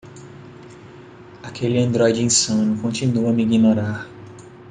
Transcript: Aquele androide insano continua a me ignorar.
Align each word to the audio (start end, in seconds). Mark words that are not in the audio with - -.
Aquele 1.43 1.77
androide 1.77 2.23
insano 2.23 2.75
continua 2.81 3.29
a 3.29 3.33
me 3.33 3.43
ignorar. 3.43 4.09